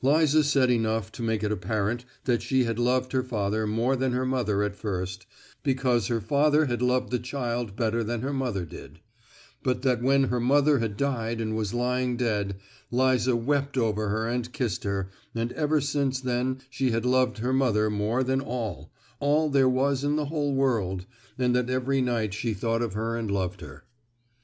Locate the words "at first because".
4.62-6.06